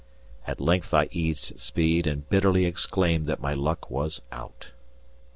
At 0.47 0.59
length 0.59 0.95
I 0.95 1.09
eased 1.11 1.59
speed 1.59 2.07
and 2.07 2.27
bitterly 2.27 2.65
exclaimed 2.65 3.27
that 3.27 3.39
my 3.39 3.53
luck 3.53 3.91
was 3.91 4.23
out. 4.31 4.71